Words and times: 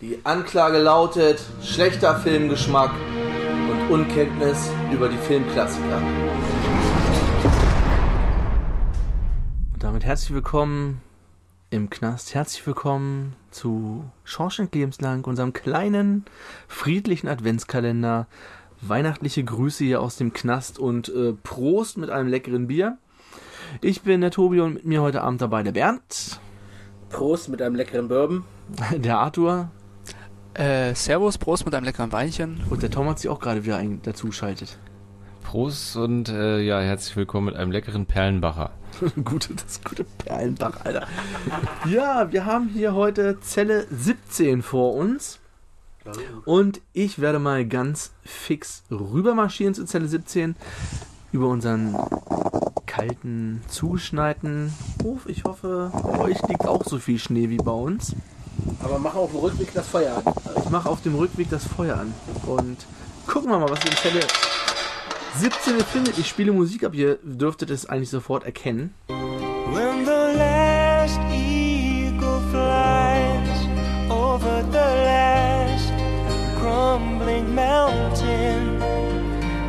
Die 0.00 0.18
Anklage 0.24 0.78
lautet 0.78 1.42
schlechter 1.62 2.16
Filmgeschmack 2.16 2.90
und 3.70 3.90
Unkenntnis 3.90 4.70
über 4.90 5.10
die 5.10 5.18
Filmklassiker. 5.18 5.98
Und 9.74 9.82
damit 9.82 10.02
herzlich 10.06 10.32
willkommen 10.32 11.02
im 11.68 11.90
Knast. 11.90 12.34
Herzlich 12.34 12.66
willkommen 12.66 13.36
zu 13.50 14.06
Schorschenk 14.24 14.74
Lebenslang, 14.74 15.24
unserem 15.24 15.52
kleinen, 15.52 16.24
friedlichen 16.66 17.28
Adventskalender. 17.28 18.26
Weihnachtliche 18.80 19.44
Grüße 19.44 19.84
hier 19.84 20.00
aus 20.00 20.16
dem 20.16 20.32
Knast 20.32 20.78
und 20.78 21.10
äh, 21.10 21.34
Prost 21.34 21.98
mit 21.98 22.08
einem 22.08 22.30
leckeren 22.30 22.68
Bier. 22.68 22.96
Ich 23.82 24.00
bin 24.00 24.22
der 24.22 24.30
Tobi 24.30 24.60
und 24.60 24.72
mit 24.72 24.86
mir 24.86 25.02
heute 25.02 25.20
Abend 25.20 25.42
dabei 25.42 25.62
der 25.62 25.72
Bernd. 25.72 26.40
Prost 27.10 27.50
mit 27.50 27.60
einem 27.60 27.74
leckeren 27.74 28.08
Bourbon. 28.08 28.44
Der 28.96 29.18
Arthur. 29.18 29.68
Äh, 30.54 30.94
Servus, 30.94 31.38
Prost 31.38 31.64
mit 31.64 31.74
einem 31.74 31.84
leckeren 31.84 32.10
Weinchen. 32.12 32.60
Und 32.70 32.82
der 32.82 32.90
Tom 32.90 33.08
hat 33.08 33.18
sich 33.18 33.30
auch 33.30 33.38
gerade 33.38 33.64
wieder 33.64 33.76
ein, 33.76 34.00
dazu 34.02 34.32
schaltet. 34.32 34.78
Prost 35.44 35.96
und 35.96 36.28
äh, 36.28 36.60
ja, 36.60 36.80
herzlich 36.80 37.16
willkommen 37.16 37.46
mit 37.46 37.56
einem 37.56 37.70
leckeren 37.70 38.06
Perlenbacher. 38.06 38.72
gute, 39.24 39.54
das 39.54 39.80
gute 39.82 40.04
Perlenbach, 40.04 40.84
Alter. 40.84 41.06
ja, 41.88 42.30
wir 42.32 42.44
haben 42.44 42.68
hier 42.68 42.94
heute 42.94 43.40
Zelle 43.40 43.86
17 43.90 44.62
vor 44.62 44.94
uns. 44.94 45.38
Und 46.44 46.80
ich 46.92 47.20
werde 47.20 47.38
mal 47.38 47.66
ganz 47.66 48.12
fix 48.24 48.82
rübermarschieren 48.90 49.74
zu 49.74 49.84
Zelle 49.84 50.08
17 50.08 50.56
über 51.30 51.48
unseren 51.48 51.96
kalten, 52.86 53.62
zugeschneiten 53.68 54.72
Hof. 55.04 55.26
Ich 55.26 55.44
hoffe, 55.44 55.92
bei 55.92 56.18
euch 56.18 56.48
liegt 56.48 56.66
auch 56.66 56.84
so 56.84 56.98
viel 56.98 57.18
Schnee 57.18 57.50
wie 57.50 57.58
bei 57.58 57.70
uns. 57.70 58.16
Aber 58.82 58.98
mach 58.98 59.14
auf 59.14 59.30
dem 59.30 59.40
Rückweg 59.40 59.72
das 59.74 59.88
Feuer 59.88 60.16
an. 60.24 60.34
Ich 60.62 60.70
mache 60.70 60.88
auf 60.88 61.02
dem 61.02 61.14
Rückweg 61.14 61.50
das 61.50 61.66
Feuer 61.66 61.96
an. 61.96 62.14
Und 62.46 62.78
gucken 63.26 63.50
wir 63.50 63.58
mal, 63.58 63.68
was 63.68 63.82
wir 63.84 63.90
in 63.90 63.96
Zelle 63.98 64.20
17 65.36 65.80
findet. 65.84 66.18
Ich 66.18 66.28
spiele 66.28 66.52
Musik 66.52 66.84
ab. 66.84 66.94
Ihr 66.94 67.18
dürftet 67.22 67.70
es 67.70 67.86
eigentlich 67.86 68.10
sofort 68.10 68.44
erkennen. 68.44 68.94
When 69.08 70.04
the 70.04 70.36
last 70.36 71.20
eagle 71.32 72.40
flies 72.50 74.10
over 74.10 74.64
the 74.72 74.78
last 75.04 75.92
crumbling 76.58 77.54
mountain, 77.54 78.82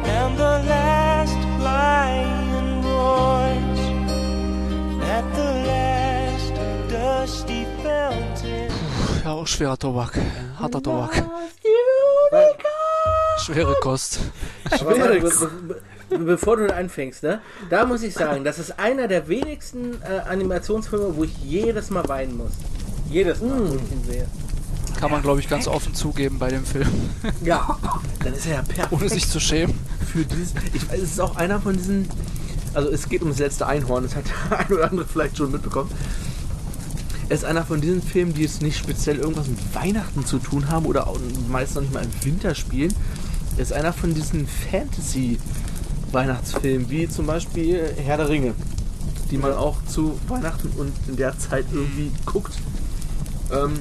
and 0.05 0.37
the 0.37 0.63
last 0.67 1.37
lion 1.59 2.83
roars 2.83 3.79
at 5.03 5.25
the 5.35 5.53
last 5.67 6.53
dusty. 6.89 7.67
Ja, 9.23 9.33
auch 9.33 9.47
schwerer 9.47 9.77
Tobak. 9.77 10.17
Harter 10.57 10.81
Tobak. 10.81 11.23
Schwere 13.37 13.75
Kost. 13.81 14.19
Aber 14.79 14.95
be 14.95 15.21
be 16.09 16.19
bevor 16.19 16.57
du 16.57 16.73
anfängst, 16.73 17.23
ne? 17.23 17.41
Da 17.69 17.85
muss 17.85 18.03
ich 18.03 18.13
sagen, 18.13 18.43
das 18.43 18.59
ist 18.59 18.79
einer 18.79 19.07
der 19.07 19.27
wenigsten 19.27 20.01
äh, 20.01 20.27
Animationsfilme, 20.27 21.15
wo 21.15 21.23
ich 21.23 21.37
jedes 21.37 21.89
Mal 21.89 22.07
weinen 22.07 22.37
muss. 22.37 22.51
Jedes 23.09 23.41
Mal, 23.41 23.59
wo 23.59 23.75
ich 23.75 23.91
ihn 23.91 24.03
sehe. 24.03 24.27
Kann 24.99 25.11
man, 25.11 25.21
glaube 25.21 25.39
ich, 25.39 25.47
ganz 25.47 25.67
offen 25.67 25.93
zugeben 25.93 26.37
bei 26.37 26.49
dem 26.49 26.65
Film. 26.65 26.89
Ja. 27.43 27.77
Dann 28.23 28.33
ist 28.33 28.45
er 28.45 28.55
ja 28.55 28.61
perfekt. 28.61 28.91
Ohne 28.91 29.09
sich 29.09 29.27
zu 29.27 29.39
schämen. 29.39 29.77
für 30.11 30.25
dieses. 30.25 30.53
Ich 30.73 30.89
weiß, 30.89 30.99
es 30.99 31.11
ist 31.11 31.21
auch 31.21 31.35
einer 31.35 31.59
von 31.61 31.75
diesen. 31.75 32.09
Also 32.73 32.89
es 32.89 33.07
geht 33.09 33.21
um 33.21 33.29
das 33.29 33.39
letzte 33.39 33.67
Einhorn, 33.67 34.03
das 34.03 34.15
hat 34.15 34.23
der 34.49 34.59
ein 34.59 34.73
oder 34.73 34.89
andere 34.89 35.05
vielleicht 35.07 35.37
schon 35.37 35.51
mitbekommen. 35.51 35.91
Es 37.31 37.43
ist 37.43 37.45
einer 37.45 37.63
von 37.63 37.79
diesen 37.79 38.01
Filmen, 38.01 38.33
die 38.33 38.41
jetzt 38.41 38.61
nicht 38.61 38.77
speziell 38.77 39.15
irgendwas 39.15 39.47
mit 39.47 39.57
Weihnachten 39.73 40.25
zu 40.25 40.37
tun 40.37 40.67
haben 40.67 40.85
oder 40.85 41.07
meist 41.47 41.75
noch 41.75 41.81
nicht 41.81 41.93
mal 41.93 42.03
im 42.03 42.11
Winter 42.25 42.53
spielen. 42.55 42.93
Es 43.53 43.69
ist 43.69 43.71
einer 43.71 43.93
von 43.93 44.13
diesen 44.13 44.49
Fantasy-Weihnachtsfilmen, 44.69 46.89
wie 46.89 47.07
zum 47.07 47.27
Beispiel 47.27 47.93
Herr 47.95 48.17
der 48.17 48.27
Ringe, 48.27 48.53
die 49.31 49.37
man 49.37 49.53
auch 49.53 49.77
zu 49.85 50.19
Weihnachten 50.27 50.73
und 50.75 50.91
in 51.07 51.15
der 51.15 51.39
Zeit 51.39 51.67
irgendwie 51.71 52.11
guckt. 52.25 52.51
Ähm, 53.49 53.79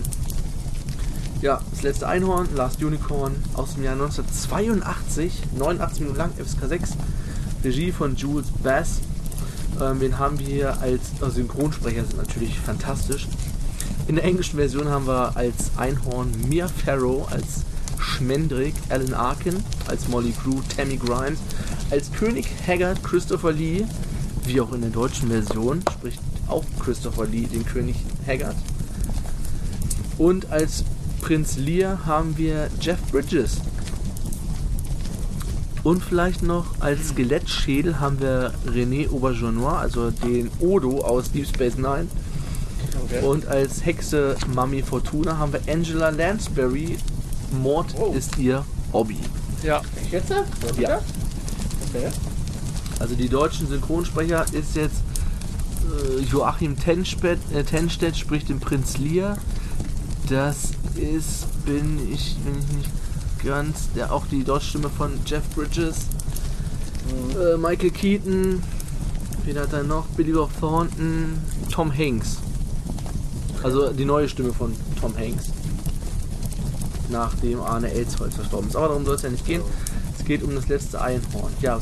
ja, 1.42 1.60
das 1.72 1.82
letzte 1.82 2.06
Einhorn, 2.06 2.46
Last 2.54 2.80
Unicorn 2.84 3.34
aus 3.54 3.74
dem 3.74 3.82
Jahr 3.82 3.94
1982, 3.94 5.42
89 5.58 6.00
Minuten 6.02 6.18
lang, 6.18 6.30
FSK 6.34 6.68
6, 6.68 6.90
Regie 7.64 7.90
von 7.90 8.14
Jules 8.14 8.46
Bass. 8.62 9.00
Ähm, 9.80 10.00
den 10.00 10.18
haben 10.18 10.38
wir 10.38 10.46
hier 10.46 10.80
als 10.80 11.02
also 11.20 11.34
Synchronsprecher, 11.34 12.04
sind 12.04 12.16
natürlich 12.16 12.58
fantastisch. 12.58 13.28
In 14.08 14.16
der 14.16 14.24
englischen 14.24 14.56
Version 14.56 14.88
haben 14.88 15.06
wir 15.06 15.36
als 15.36 15.70
Einhorn 15.76 16.32
Mia 16.48 16.68
Farrow, 16.68 17.30
als 17.30 17.64
Schmendrick 17.98 18.74
Alan 18.88 19.14
Arkin, 19.14 19.62
als 19.86 20.08
Molly 20.08 20.32
Crew 20.32 20.60
Tammy 20.76 20.96
Grimes, 20.96 21.38
als 21.90 22.10
König 22.12 22.46
Haggard 22.66 23.02
Christopher 23.04 23.52
Lee, 23.52 23.84
wie 24.46 24.60
auch 24.60 24.72
in 24.72 24.80
der 24.80 24.90
deutschen 24.90 25.28
Version 25.28 25.82
spricht 25.92 26.20
auch 26.50 26.64
Christopher 26.80 27.26
Lee 27.26 27.46
den 27.46 27.64
König 27.64 27.96
Haggard. 28.26 28.56
Und 30.18 30.50
als 30.50 30.84
Prinz 31.20 31.56
Lear 31.56 32.04
haben 32.04 32.36
wir 32.36 32.68
Jeff 32.80 32.98
Bridges. 33.10 33.58
Und 35.82 36.02
vielleicht 36.04 36.42
noch 36.42 36.66
als 36.80 37.08
Skelettschädel 37.08 38.00
haben 38.00 38.20
wir 38.20 38.52
René 38.66 39.10
Aubergenois, 39.10 39.78
also 39.78 40.10
den 40.10 40.50
Odo 40.60 41.00
aus 41.00 41.32
Deep 41.32 41.46
Space 41.46 41.76
Nine. 41.76 42.06
Okay. 43.04 43.24
Und 43.24 43.46
als 43.46 43.84
Hexe 43.84 44.36
Mami 44.54 44.82
Fortuna 44.82 45.38
haben 45.38 45.52
wir 45.52 45.60
Angela 45.72 46.10
Lansbury. 46.10 46.98
Mord 47.62 47.94
Oh. 47.98 48.12
ist 48.12 48.38
ihr 48.38 48.64
Hobby. 48.92 49.18
Ja. 49.62 49.80
Ich 50.04 50.12
jetzt? 50.12 50.30
Ja. 50.78 51.00
Okay. 51.88 52.08
Also 53.00 53.14
die 53.14 53.28
deutschen 53.28 53.66
Synchronsprecher 53.66 54.44
ist 54.52 54.76
jetzt 54.76 55.02
äh, 55.82 56.20
Joachim 56.30 56.78
Tenstedt, 56.78 57.38
äh, 57.52 57.64
Tenstedt 57.64 58.16
spricht 58.16 58.48
den 58.50 58.60
Prinz 58.60 58.98
Lear. 58.98 59.38
Das 60.28 60.70
ist, 60.94 61.46
bin 61.64 61.98
ich, 62.12 62.36
bin 62.44 62.54
ich 62.58 62.76
nicht 62.76 62.90
ganz, 63.44 63.90
der 63.94 64.12
auch 64.12 64.26
die 64.26 64.44
Deutschstimme 64.44 64.88
von 64.88 65.18
Jeff 65.26 65.48
Bridges, 65.54 66.06
äh, 67.38 67.56
Michael 67.56 67.90
Keaton, 67.90 68.62
wen 69.44 69.58
hat 69.58 69.72
er 69.72 69.82
noch? 69.82 70.06
Billy 70.08 70.32
Bob 70.32 70.50
Thornton, 70.58 71.38
Tom 71.70 71.96
Hanks. 71.96 72.38
Also 73.62 73.92
die 73.92 74.04
neue 74.04 74.28
Stimme 74.28 74.52
von 74.52 74.74
Tom 75.00 75.16
Hanks. 75.16 75.46
Nachdem 77.08 77.60
Arne 77.60 77.90
Elsholz 77.90 78.36
verstorben 78.36 78.68
ist. 78.68 78.76
Aber 78.76 78.88
darum 78.88 79.04
soll 79.04 79.16
es 79.16 79.22
ja 79.22 79.30
nicht 79.30 79.44
gehen. 79.44 79.62
Es 80.18 80.24
geht 80.24 80.42
um 80.42 80.54
das 80.54 80.68
letzte 80.68 81.00
Einhorn. 81.00 81.52
Ja, 81.60 81.80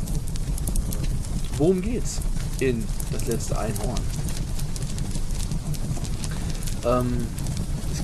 Worum 1.59 1.83
geht's 1.83 2.21
in 2.61 2.85
das 3.13 3.27
letzte 3.27 3.59
Einhorn? 3.59 4.01
Ähm, 6.87 7.27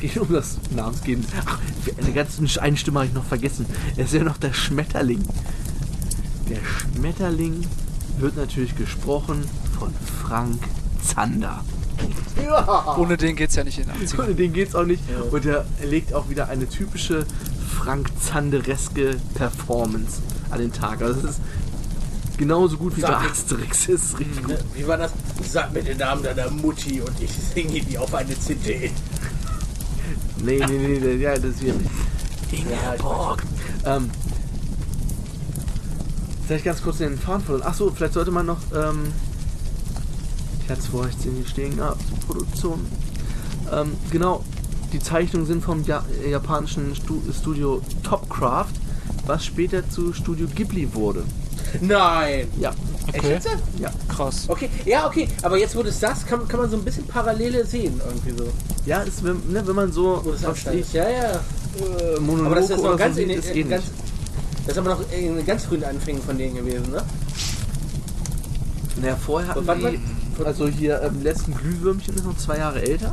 geht 0.08 0.18
um 0.18 0.32
das 0.32 0.58
Namensgeben. 0.74 1.24
Ach, 1.46 1.58
eine 1.98 2.12
ganz 2.12 2.38
eine 2.58 2.76
Stimme 2.76 3.00
habe 3.00 3.08
ich 3.08 3.14
noch 3.14 3.24
vergessen. 3.24 3.66
Es 3.96 4.06
ist 4.06 4.14
ja 4.14 4.24
noch 4.24 4.36
der 4.36 4.52
Schmetterling. 4.52 5.22
Der 6.48 6.58
Schmetterling 6.62 7.66
wird 8.18 8.36
natürlich 8.36 8.76
gesprochen 8.76 9.44
von 9.78 9.94
Frank 10.22 10.60
Zander. 11.02 11.64
Ohne 12.98 13.16
den 13.16 13.36
geht's 13.36 13.54
ja 13.54 13.64
nicht 13.64 13.78
in 13.78 13.86
den 13.86 13.94
80ern. 14.06 14.24
Ohne 14.24 14.34
den 14.34 14.52
geht's 14.52 14.74
auch 14.74 14.84
nicht. 14.84 15.02
Und 15.30 15.46
er 15.46 15.64
legt 15.82 16.12
auch 16.12 16.28
wieder 16.28 16.48
eine 16.48 16.68
typische 16.68 17.24
Frank 17.78 18.08
Zandereske 18.20 19.16
Performance 19.34 20.20
an 20.50 20.58
den 20.58 20.72
Tag. 20.72 21.00
Also 21.00 21.20
es 21.20 21.36
ist 21.36 21.40
genauso 22.36 22.76
gut 22.76 22.96
wie 22.96 23.00
bei 23.00 23.08
Sag 23.08 23.24
ich. 23.24 23.30
Asterix. 23.30 23.88
Es 23.88 24.04
ist 24.04 24.18
richtig 24.18 24.42
gut. 24.42 24.48
Ne, 24.48 24.58
Wie 24.74 24.86
war 24.86 24.98
das? 24.98 25.12
Sag 25.50 25.72
mir 25.72 25.82
den 25.82 25.96
Namen 25.98 26.22
deiner 26.22 26.50
Mutti 26.50 27.00
und 27.00 27.12
ich 27.20 27.30
singe 27.30 27.80
die 27.80 27.96
auf 27.96 28.14
eine 28.14 28.38
CD. 28.38 28.90
Nee, 30.44 30.58
nee, 30.58 30.78
nee, 30.78 30.98
nee, 31.00 31.14
ja, 31.16 31.34
das 31.34 31.44
ist. 31.44 31.62
Ja, 31.62 31.74
ich 32.52 32.60
Ingeborg. 32.60 33.42
Ähm, 33.86 34.10
vielleicht 36.46 36.64
ganz 36.64 36.82
kurz 36.82 36.98
den 36.98 37.18
Faden 37.18 37.44
verloren. 37.44 37.66
Achso, 37.66 37.90
vielleicht 37.90 38.12
sollte 38.12 38.30
man 38.30 38.46
noch, 38.46 38.58
ähm, 38.74 39.12
ich 40.62 40.70
hatte 40.70 40.80
es 40.80 40.86
vorher 40.88 41.12
hier 41.22 41.46
stehen 41.46 41.76
gehabt, 41.76 42.02
Produktion. 42.26 42.86
Ähm, 43.72 43.92
genau, 44.10 44.44
die 44.92 45.00
Zeichnungen 45.00 45.46
sind 45.46 45.64
vom 45.64 45.82
ja 45.84 46.04
japanischen 46.28 46.94
Stu 46.94 47.20
Studio 47.32 47.80
Topcraft, 48.02 48.74
was 49.26 49.44
später 49.46 49.88
zu 49.88 50.12
Studio 50.12 50.46
Ghibli 50.54 50.94
wurde. 50.94 51.24
Nein. 51.80 52.48
Ja, 52.58 52.72
Echt 53.12 53.18
Okay. 53.18 53.32
jetzt? 53.34 53.48
ja. 53.78 53.90
Krass. 54.08 54.44
Okay, 54.48 54.68
ja, 54.86 55.06
okay. 55.06 55.28
Aber 55.42 55.58
jetzt, 55.58 55.76
wo 55.76 55.82
du 55.82 55.88
es 55.90 56.00
sagst, 56.00 56.26
kann, 56.26 56.46
kann 56.48 56.60
man 56.60 56.70
so 56.70 56.76
ein 56.76 56.84
bisschen 56.84 57.06
Parallele 57.06 57.64
sehen, 57.66 58.00
irgendwie 58.06 58.30
so. 58.42 58.48
Ja, 58.86 59.00
ist, 59.02 59.22
wenn, 59.24 59.36
ne, 59.50 59.66
wenn 59.66 59.74
man 59.76 59.92
so, 59.92 60.20
Wo 60.24 60.32
das 60.32 60.64
ist. 60.74 60.92
Ja, 60.92 61.08
ja. 61.08 61.30
äh, 61.32 62.20
Monologe 62.20 62.46
Aber 62.46 62.54
das 62.56 62.70
ist 62.70 62.82
noch 62.82 62.96
ganz 62.96 63.16
so 63.16 63.22
in 63.22 63.28
den, 63.28 63.38
ist 63.38 63.48
ähnlich. 63.50 63.68
ganz, 63.70 63.84
Das 64.66 64.72
ist 64.72 64.78
aber 64.78 64.90
noch 64.90 65.00
in 65.12 65.36
den 65.36 65.46
ganz 65.46 65.64
frühen 65.64 65.84
Anfängen 65.84 66.22
von 66.22 66.38
denen 66.38 66.56
gewesen, 66.56 66.90
ne? 66.90 67.02
Naja, 69.00 69.16
vorher 69.16 69.48
hatten 69.50 69.66
wann- 69.66 69.80
die, 69.80 70.44
also 70.44 70.66
hier, 70.68 71.00
ähm, 71.02 71.22
letzten 71.22 71.54
Glühwürmchen 71.54 72.14
ist 72.14 72.24
noch 72.24 72.36
zwei 72.36 72.58
Jahre 72.58 72.80
älter. 72.82 73.08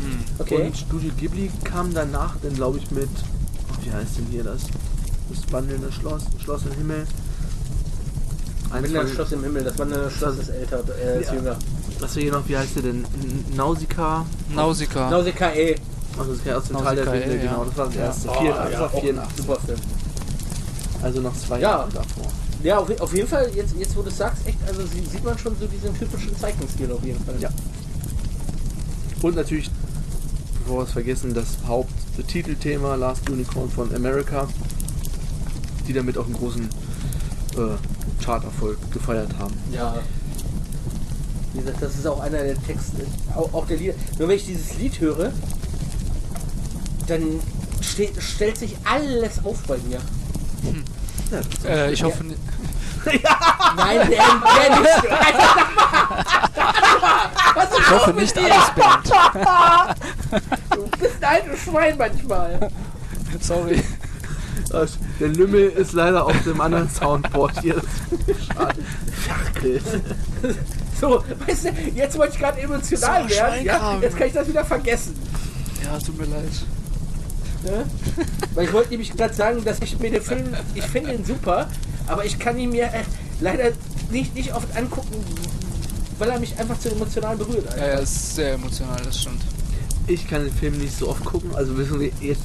Hm. 0.00 0.18
Okay. 0.38 0.66
Und 0.66 0.76
Studio 0.76 1.10
Ghibli 1.18 1.50
kam 1.64 1.92
danach 1.94 2.34
dann, 2.42 2.54
glaube 2.54 2.78
ich, 2.78 2.90
mit. 2.90 3.08
Oh, 3.70 3.74
wie 3.84 3.90
heißt 3.92 4.18
denn 4.18 4.26
hier 4.30 4.44
das? 4.44 4.62
Das 5.30 5.52
wandelnde 5.52 5.90
Schloss, 5.92 6.22
Schloss 6.42 6.62
im 6.70 6.72
Himmel. 6.78 7.06
Einem 8.76 8.94
von- 8.94 9.08
Schloss 9.08 9.32
im 9.32 9.42
Himmel. 9.42 9.64
Das 9.64 9.78
war 9.78 9.86
Schloss 10.10 10.38
ist 10.38 10.48
älter, 10.48 10.82
äh, 11.02 11.20
ist 11.20 11.28
Ja. 11.28 11.34
jünger. 11.34 11.56
Was 12.00 12.14
wir 12.16 12.22
hier 12.24 12.32
noch, 12.32 12.48
wie 12.48 12.56
heißt 12.56 12.76
der 12.76 12.82
denn? 12.82 13.04
N- 13.04 13.44
Nausicaa. 13.56 14.24
Nausicaa. 14.54 15.10
Nausicaa 15.10 15.52
E. 15.54 15.76
Also 16.18 16.30
das 16.32 16.38
ist 16.40 16.46
ja 16.46 16.56
aus 16.56 16.64
dem 16.64 16.76
Teil 16.78 16.96
der 16.96 17.12
Winde, 17.12 17.36
ja. 17.36 17.42
genau. 17.42 17.64
Das 17.64 17.76
war 17.76 17.86
das 17.86 17.96
erste. 17.96 18.28
Oh, 18.28 18.32
Vier- 18.40 18.50
ja, 18.50 18.68
das 18.68 18.80
war 18.80 18.86
auch 18.94 19.00
84. 19.00 19.36
Super 19.46 19.60
Film. 19.66 19.78
Also 21.02 21.20
noch 21.20 21.36
zwei 21.36 21.60
Ja. 21.60 21.70
Jahre 21.70 21.88
davor. 21.92 22.26
Ja, 22.62 22.78
auf, 22.78 23.00
auf 23.00 23.14
jeden 23.14 23.28
Fall, 23.28 23.50
jetzt, 23.54 23.74
jetzt 23.78 23.96
wo 23.96 24.02
du 24.02 24.08
es 24.08 24.16
sagst, 24.16 24.46
echt, 24.46 24.58
also 24.66 24.80
sie, 24.82 25.04
sieht 25.10 25.22
man 25.24 25.38
schon 25.38 25.54
so 25.60 25.66
diesen 25.66 25.94
typischen 25.96 26.36
Zeichenstil 26.38 26.90
auf 26.90 27.04
jeden 27.04 27.22
Fall. 27.24 27.34
Ja. 27.38 27.50
Und 29.22 29.36
natürlich, 29.36 29.70
bevor 30.64 30.78
wir 30.78 30.84
es 30.84 30.92
vergessen, 30.92 31.34
das 31.34 31.46
Haupttitelthema 31.66 32.94
Last 32.96 33.28
Unicorn 33.30 33.70
von 33.70 33.94
America, 33.94 34.48
die 35.86 35.92
damit 35.92 36.16
auch 36.18 36.24
einen 36.24 36.34
großen 36.34 36.62
äh, 36.64 37.58
Charterfolg 38.24 38.78
gefeiert 38.92 39.30
haben. 39.38 39.54
Ja. 39.72 39.94
Wie 41.52 41.60
gesagt, 41.60 41.80
das 41.82 41.94
ist 41.96 42.06
auch 42.06 42.20
einer 42.20 42.42
der 42.42 42.60
Texte, 42.62 43.06
auch, 43.34 43.52
auch 43.54 43.66
der 43.66 43.78
Lieder. 43.78 43.94
Nur 44.18 44.28
wenn 44.28 44.36
ich 44.36 44.46
dieses 44.46 44.74
Lied 44.74 45.00
höre, 45.00 45.32
dann 47.06 47.40
steht, 47.80 48.20
stellt 48.22 48.58
sich 48.58 48.76
alles 48.84 49.44
auf 49.44 49.62
bei 49.66 49.78
mir. 49.78 49.98
Ja, 51.30 51.38
das 51.38 51.46
ist 51.46 51.64
Äh, 51.64 51.92
ich 51.92 52.02
hoffe, 52.02 52.24
Nein, 52.24 54.00
der, 54.08 54.08
der 54.08 54.80
nicht. 54.80 55.04
Was 57.54 57.70
ist 57.70 57.78
ich 57.78 57.90
hoffe 57.90 58.12
nicht 58.14 58.36
dir? 58.36 58.42
alles 58.52 58.70
Band. 58.74 59.10
Du 60.74 60.98
bist 60.98 61.14
ein 61.22 61.24
altes 61.24 61.60
Schwein 61.62 61.96
manchmal. 61.96 62.70
Sorry. 63.40 63.82
Der 65.20 65.28
Lümmel 65.28 65.68
ist 65.68 65.92
leider 65.92 66.24
auf 66.24 66.42
dem 66.44 66.60
anderen 66.60 66.90
Soundboard 66.90 67.60
hier. 67.60 67.80
Schade. 68.46 68.82
Ferkel. 69.26 69.80
So, 71.00 71.22
weißt 71.46 71.64
du, 71.66 71.68
jetzt 71.94 72.18
wollte 72.18 72.34
ich 72.34 72.38
gerade 72.40 72.60
emotional 72.60 73.22
So, 73.24 73.30
werden. 73.30 73.64
Ja? 73.64 73.98
Jetzt 74.00 74.16
kann 74.16 74.28
ich 74.28 74.32
das 74.32 74.48
wieder 74.48 74.64
vergessen. 74.64 75.14
Ja, 75.84 75.98
tut 75.98 76.18
mir 76.18 76.24
leid. 76.24 76.50
Ne? 77.64 77.84
Weil 78.54 78.64
ich 78.64 78.72
wollte 78.72 78.90
nämlich 78.90 79.12
gerade 79.12 79.34
sagen, 79.34 79.64
dass 79.64 79.80
ich 79.80 79.98
mir 79.98 80.10
den 80.10 80.22
Film, 80.22 80.44
ich 80.74 80.84
finde 80.84 81.14
ihn 81.14 81.24
super, 81.24 81.68
aber 82.06 82.24
ich 82.24 82.38
kann 82.38 82.58
ihn 82.58 82.70
mir 82.70 82.84
äh, 82.84 83.02
leider 83.40 83.72
nicht, 84.10 84.34
nicht 84.34 84.54
oft 84.54 84.74
angucken, 84.76 85.16
weil 86.18 86.30
er 86.30 86.38
mich 86.38 86.58
einfach 86.58 86.78
zu 86.78 86.90
emotional 86.90 87.36
berührt. 87.36 87.66
Ja, 87.76 87.86
ja, 87.86 87.94
ist 87.98 88.36
sehr 88.36 88.54
emotional, 88.54 89.00
das 89.04 89.20
stimmt. 89.20 89.42
Ich 90.06 90.28
kann 90.28 90.44
den 90.44 90.52
Film 90.52 90.78
nicht 90.78 90.96
so 90.96 91.08
oft 91.08 91.24
gucken, 91.24 91.54
also 91.54 91.76
wissen 91.76 91.98
wir 91.98 92.10
jetzt 92.20 92.42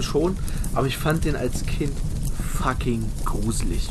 schon, 0.00 0.36
aber 0.74 0.86
ich 0.88 0.96
fand 0.96 1.24
den 1.24 1.36
als 1.36 1.64
Kind 1.66 1.92
fucking 2.58 3.04
gruselig. 3.24 3.88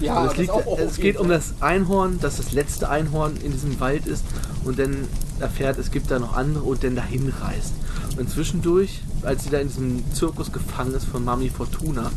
Ja, 0.00 0.16
Also 0.16 0.24
das 0.26 0.32
es, 0.34 0.38
liegt, 0.40 0.50
auch- 0.52 0.78
es 0.78 0.96
geht 0.96 1.16
um 1.16 1.28
Fall. 1.28 1.36
das 1.36 1.54
Einhorn, 1.60 2.18
das 2.20 2.36
das 2.36 2.52
letzte 2.52 2.88
Einhorn 2.90 3.36
in 3.42 3.52
diesem 3.52 3.78
Wald 3.80 4.06
ist 4.06 4.24
und 4.64 4.78
dann 4.78 5.08
erfährt, 5.40 5.78
es 5.78 5.90
gibt 5.90 6.10
da 6.10 6.18
noch 6.18 6.34
andere 6.36 6.64
und 6.64 6.82
dann 6.84 6.94
dahin 6.96 7.32
reist. 7.40 7.72
Und 8.18 8.28
zwischendurch, 8.28 9.00
als 9.22 9.44
sie 9.44 9.50
da 9.50 9.58
in 9.58 9.68
diesem 9.68 10.02
Zirkus 10.12 10.52
gefangen 10.52 10.94
ist 10.94 11.04
von 11.06 11.24
Mami 11.24 11.48
Fortuna, 11.48 12.10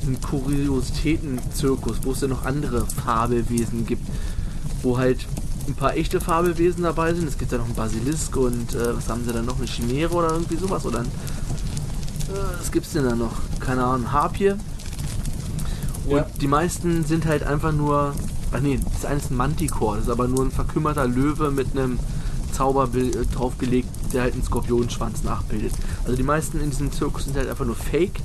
diesem 0.00 0.20
Kuriositäten-Zirkus, 0.20 1.98
wo 2.02 2.12
es 2.12 2.20
dann 2.20 2.30
noch 2.30 2.44
andere 2.44 2.86
Fabelwesen 2.86 3.86
gibt, 3.86 4.06
wo 4.82 4.98
halt 4.98 5.26
ein 5.66 5.74
paar 5.74 5.94
echte 5.96 6.20
Fabelwesen 6.20 6.82
dabei 6.82 7.14
sind. 7.14 7.28
Es 7.28 7.38
gibt 7.38 7.52
da 7.52 7.58
noch 7.58 7.66
einen 7.66 7.74
Basilisk 7.74 8.36
und 8.36 8.74
äh, 8.74 8.96
was 8.96 9.08
haben 9.08 9.24
sie 9.24 9.32
dann 9.32 9.46
noch? 9.46 9.58
Eine 9.58 9.66
Chimäre 9.66 10.12
oder 10.12 10.32
irgendwie 10.32 10.56
sowas? 10.56 10.84
Oder 10.84 11.00
ein, 11.00 11.06
äh, 11.06 12.58
was 12.58 12.70
gibt's 12.72 12.92
denn 12.92 13.04
da 13.04 13.14
noch? 13.14 13.32
Keine 13.60 13.84
Ahnung, 13.84 14.10
Harpie. 14.12 14.50
Und 16.06 16.10
Ja. 16.10 16.26
die 16.40 16.48
meisten 16.48 17.04
sind 17.04 17.26
halt 17.26 17.42
einfach 17.44 17.72
nur. 17.72 18.14
Ach 18.54 18.60
nee, 18.60 18.78
das 18.92 19.04
eine 19.06 19.18
ist 19.20 19.30
ein 19.30 19.36
Manticore, 19.36 19.96
das 19.96 20.06
ist 20.06 20.10
aber 20.10 20.28
nur 20.28 20.44
ein 20.44 20.50
verkümmerter 20.50 21.06
Löwe 21.06 21.50
mit 21.50 21.68
einem 21.76 21.98
Zauberbild 22.52 23.16
äh, 23.16 23.24
draufgelegt, 23.26 23.88
der 24.12 24.22
halt 24.22 24.34
einen 24.34 24.44
Skorpionschwanz 24.44 25.22
nachbildet. 25.22 25.72
Also 26.04 26.16
die 26.16 26.22
meisten 26.22 26.60
in 26.60 26.70
diesem 26.70 26.92
Zirkus 26.92 27.24
sind 27.24 27.36
halt 27.36 27.48
einfach 27.48 27.64
nur 27.64 27.76
Fake. 27.76 28.20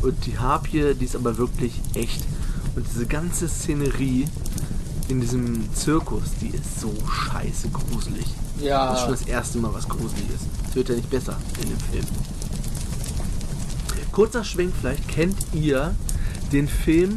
Und 0.00 0.24
die 0.26 0.38
Harpie, 0.38 0.94
die 0.94 1.04
ist 1.04 1.16
aber 1.16 1.36
wirklich 1.38 1.72
echt. 1.94 2.24
Und 2.76 2.86
diese 2.88 3.04
ganze 3.06 3.48
Szenerie 3.48 4.26
in 5.08 5.20
diesem 5.20 5.74
Zirkus, 5.74 6.24
die 6.40 6.48
ist 6.48 6.80
so 6.80 6.92
scheiße 7.10 7.68
gruselig. 7.70 8.26
Das 8.56 8.62
ist 8.62 8.68
Ja, 8.68 8.96
schon 9.00 9.10
das 9.10 9.22
erste 9.22 9.58
Mal, 9.58 9.72
was 9.72 9.88
gruselig 9.88 10.24
ist. 10.34 10.46
Es 10.68 10.74
wird 10.74 10.88
ja 10.90 10.94
nicht 10.96 11.10
besser 11.10 11.36
in 11.62 11.68
dem 11.68 11.78
Film. 11.92 12.04
Kurzer 14.12 14.44
Schwenk 14.44 14.72
vielleicht. 14.80 15.06
Kennt 15.08 15.36
ihr 15.54 15.94
den 16.52 16.68
Film 16.68 17.16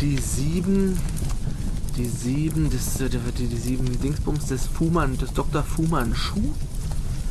Die 0.00 0.16
Sieben... 0.18 0.98
Die 1.96 2.06
Sieben... 2.08 2.70
Das, 2.70 3.00
äh, 3.00 3.10
die, 3.10 3.46
die 3.46 3.56
Sieben 3.58 4.00
Dingsbums 4.00 4.46
des 4.46 4.66
Fuman... 4.66 5.18
des 5.18 5.32
Dr. 5.32 5.62
Fuman 5.62 6.14
Schuh? 6.14 6.52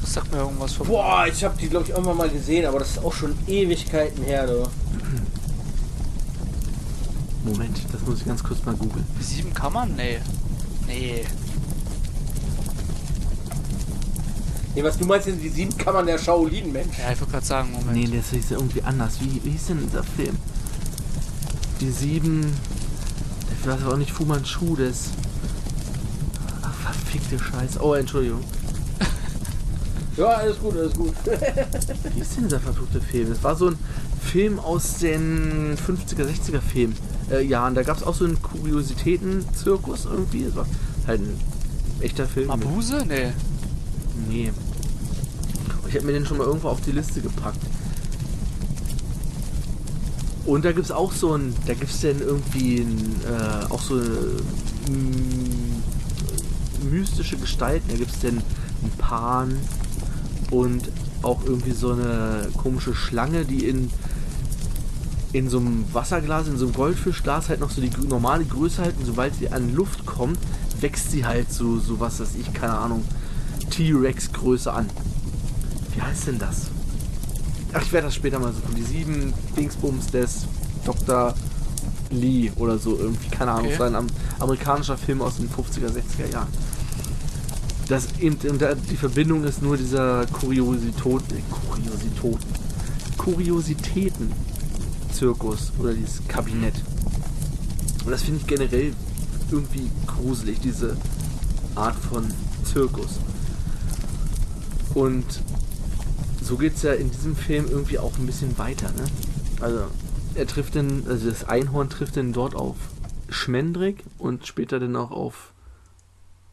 Das 0.02 0.14
sagt 0.14 0.32
mir 0.32 0.40
irgendwas 0.40 0.74
von. 0.74 0.88
boah, 0.88 1.26
ich 1.28 1.44
habe 1.44 1.58
die 1.60 1.68
glaube 1.68 1.86
ich 1.86 1.92
irgendwann 1.92 2.18
mal 2.18 2.30
gesehen, 2.30 2.66
aber 2.66 2.80
das 2.80 2.92
ist 2.92 3.04
auch 3.04 3.14
schon 3.14 3.34
Ewigkeiten 3.48 4.24
her, 4.24 4.48
du. 4.48 4.64
Moment, 7.44 7.80
das 7.92 8.02
muss 8.02 8.20
ich 8.20 8.26
ganz 8.26 8.44
kurz 8.44 8.64
mal 8.66 8.76
googeln. 8.76 9.06
Sieben 9.20 9.54
Kammern? 9.54 9.96
Nee. 9.96 10.20
Nee. 10.88 11.26
Nee, 14.76 14.84
was 14.84 14.98
du 14.98 15.06
meinst, 15.06 15.26
sind 15.26 15.42
die 15.42 15.50
sieben 15.50 15.76
Kammern 15.78 16.06
der 16.06 16.18
Shaolin, 16.18 16.72
Mensch. 16.72 16.98
Ja, 17.00 17.12
ich 17.12 17.20
wollte 17.20 17.32
gerade 17.34 17.46
sagen, 17.46 17.72
Moment. 17.72 17.92
Nee, 17.94 18.18
das 18.18 18.32
ist 18.34 18.52
ja 18.52 18.58
irgendwie 18.58 18.84
anders. 18.84 19.20
Wie, 19.20 19.42
wie 19.44 19.52
hieß 19.52 19.68
denn 19.68 19.80
dieser 19.82 20.04
Film? 20.04 20.38
Die 21.82 21.90
Sieben... 21.90 22.54
Das 23.66 23.84
war 23.84 23.94
auch 23.94 23.98
nicht 23.98 24.12
Fu 24.12 24.26
Manchu, 24.26 24.76
das... 24.76 25.06
Ach, 26.62 26.74
verfickte 26.74 27.40
Scheiße. 27.40 27.80
Oh, 27.82 27.94
Entschuldigung. 27.94 28.44
Ja, 30.20 30.32
alles 30.32 30.60
gut, 30.60 30.76
alles 30.76 30.94
gut. 30.96 31.14
Wie 32.14 32.20
ist 32.20 32.36
denn 32.36 32.44
dieser 32.44 32.60
verfluchte 32.60 33.00
Film? 33.00 33.30
Das 33.30 33.42
war 33.42 33.56
so 33.56 33.68
ein 33.70 33.78
Film 34.22 34.60
aus 34.60 34.98
den 34.98 35.78
50er, 35.78 36.26
60er 36.26 36.60
Film, 36.60 36.94
äh, 37.32 37.42
Jahren. 37.42 37.74
Da 37.74 37.84
gab 37.84 37.96
es 37.96 38.04
auch 38.04 38.14
so 38.14 38.26
einen 38.26 38.42
Kuriositäten-Zirkus 38.42 40.04
irgendwie. 40.04 40.44
Das 40.44 40.58
war 40.58 40.66
halt 41.08 41.22
ein 41.22 41.40
echter 42.02 42.26
Film. 42.26 42.48
Mabuse? 42.48 43.06
Nee. 43.08 43.32
Nee. 44.28 44.52
Ich 45.88 45.96
habe 45.96 46.06
mir 46.06 46.12
den 46.12 46.26
schon 46.26 46.38
mal 46.38 46.48
irgendwo 46.48 46.68
auf 46.68 46.82
die 46.82 46.92
Liste 46.92 47.22
gepackt. 47.22 47.62
Und 50.46 50.66
da 50.66 50.74
gibt 50.74 50.84
es 50.84 50.92
auch 50.92 51.14
so 51.14 51.36
ein, 51.36 51.56
da 51.66 51.74
gibt 51.74 51.92
es 51.92 52.02
dann 52.02 52.20
irgendwie 52.20 52.82
ein, 52.82 53.22
äh, 53.26 53.72
auch 53.72 53.82
so 53.82 53.96
mm, 53.96 54.42
mystische 56.92 57.38
Gestalten. 57.38 57.88
Da 57.88 57.96
gibt 57.96 58.12
es 58.12 58.20
dann 58.20 58.42
einen 58.82 58.92
Pan 58.98 59.58
und 60.52 60.90
auch 61.22 61.44
irgendwie 61.46 61.72
so 61.72 61.92
eine 61.92 62.48
komische 62.58 62.96
Schlange, 62.96 63.46
die 63.46 63.68
in 63.68 63.90
in 65.32 65.48
so 65.48 65.60
einem 65.60 65.86
Wasserglas, 65.94 66.48
in 66.48 66.58
so 66.58 66.66
einem 66.66 66.74
Goldfischglas 66.74 67.50
halt 67.50 67.60
noch 67.60 67.70
so 67.70 67.82
die 67.82 67.92
normale 68.08 68.46
Größe 68.46 68.82
halt 68.82 68.98
und 68.98 69.06
sobald 69.06 69.36
sie 69.36 69.52
an 69.52 69.76
Luft 69.76 70.06
kommt, 70.06 70.40
wächst 70.82 71.12
sie 71.12 71.26
halt 71.26 71.52
so, 71.52 71.78
so 71.78 72.00
was 72.00 72.20
weiß 72.20 72.30
ich, 72.40 72.52
keine 72.54 72.74
Ahnung, 72.74 73.04
T-Rex 73.70 74.32
Größe 74.32 74.74
an. 74.74 74.88
Wie 75.94 76.02
heißt 76.02 76.28
denn 76.28 76.40
das? 76.40 76.72
Ach, 77.74 77.82
ich 77.84 77.92
werde 77.92 78.08
das 78.08 78.16
später 78.16 78.40
mal 78.40 78.52
suchen. 78.52 78.74
Die 78.76 78.82
sieben 78.82 79.34
Dingsbums 79.56 80.08
des 80.08 80.48
Dr. 80.84 81.36
Lee 82.10 82.52
oder 82.56 82.80
so 82.80 82.98
irgendwie, 82.98 83.30
keine 83.30 83.52
Ahnung, 83.52 83.68
Okay. 83.68 83.80
war 83.80 83.88
ein 83.88 83.96
am 83.96 84.08
amerikanischer 84.40 84.98
Film 84.98 85.22
aus 85.22 85.36
den 85.38 85.48
50er, 85.48 85.92
60er 85.92 86.32
Jahren. 86.32 86.48
Das 87.90 88.08
eben, 88.20 88.38
die 88.40 88.96
Verbindung 88.96 89.44
ist 89.46 89.64
nur 89.64 89.76
dieser 89.76 90.28
Kuriosität, 90.28 91.02
Kuriositoten, 91.02 92.48
Kuriositäten-Zirkus 93.18 95.72
oder 95.80 95.96
dieses 95.96 96.22
Kabinett. 96.28 96.76
Und 98.06 98.12
das 98.12 98.22
finde 98.22 98.42
ich 98.42 98.48
generell 98.48 98.94
irgendwie 99.50 99.90
gruselig, 100.06 100.60
diese 100.60 100.96
Art 101.74 101.96
von 101.96 102.32
Zirkus. 102.64 103.20
Und 104.94 105.26
so 106.44 106.58
geht 106.58 106.76
es 106.76 106.84
ja 106.84 106.94
in 106.94 107.10
diesem 107.10 107.36
Film 107.36 107.66
irgendwie 107.70 107.98
auch 107.98 108.16
ein 108.20 108.28
bisschen 108.28 108.56
weiter, 108.60 108.92
ne? 108.92 109.06
Also, 109.62 109.86
er 110.36 110.46
trifft 110.46 110.76
dann, 110.76 111.06
also 111.08 111.28
das 111.28 111.46
Einhorn 111.46 111.90
trifft 111.90 112.18
dann 112.18 112.34
dort 112.34 112.54
auf 112.54 112.76
Schmendrick 113.30 114.04
und 114.20 114.46
später 114.46 114.80
dann 114.80 114.96
auch 114.96 115.10
auf 115.10 115.54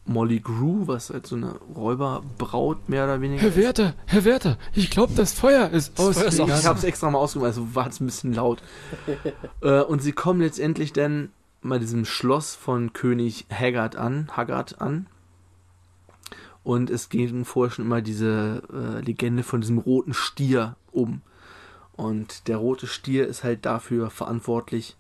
Molly 0.07 0.41
Grew, 0.41 0.87
was 0.87 1.11
halt 1.11 1.27
so 1.27 1.37
eine 1.37 1.57
Räuberbraut 1.75 2.89
mehr 2.89 3.05
oder 3.05 3.21
weniger 3.21 3.43
Herr 3.43 3.57
Werther, 3.57 3.95
Herr 4.07 4.25
Werther, 4.25 4.57
ich 4.75 4.91
glaube, 4.91 5.13
das 5.17 5.33
Feuer 5.33 5.71
ist 5.71 5.97
Feuer 5.97 6.11
ist 6.11 6.41
aus. 6.41 6.49
Ich 6.49 6.67
habe 6.67 6.79
es 6.79 6.85
extra 6.85 7.11
mal 7.11 7.19
ausgemacht, 7.19 7.49
also 7.49 7.75
war 7.75 7.89
es 7.89 8.01
ein 8.01 8.07
bisschen 8.07 8.33
laut. 8.33 8.63
äh, 9.63 9.81
und 9.81 10.03
sie 10.03 10.13
kommen 10.13 10.41
letztendlich 10.41 10.93
dann 10.93 11.31
bei 11.63 11.79
diesem 11.79 12.05
Schloss 12.05 12.55
von 12.55 12.93
König 12.93 13.47
Haggard 13.51 13.97
an, 13.97 14.29
Haggard 14.33 14.81
an. 14.81 15.07
Und 16.63 16.91
es 16.91 17.09
ging 17.09 17.45
vorher 17.45 17.73
schon 17.73 17.85
immer 17.85 18.01
diese 18.01 18.63
äh, 18.73 19.01
Legende 19.01 19.43
von 19.43 19.61
diesem 19.61 19.79
roten 19.79 20.15
Stier 20.15 20.77
um. 20.93 21.23
Und 21.93 22.49
der 22.49 22.59
rote 22.59 22.87
Stier 22.87 23.27
ist 23.27 23.45
halt 23.45 23.65
dafür 23.65 24.11
verantwortlich, 24.11 24.97